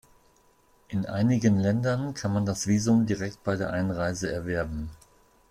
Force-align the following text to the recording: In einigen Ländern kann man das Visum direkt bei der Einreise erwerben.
In 0.87 1.05
einigen 1.05 1.59
Ländern 1.59 2.15
kann 2.15 2.33
man 2.33 2.43
das 2.47 2.65
Visum 2.65 3.05
direkt 3.05 3.43
bei 3.43 3.55
der 3.55 3.71
Einreise 3.71 4.31
erwerben. 4.33 4.89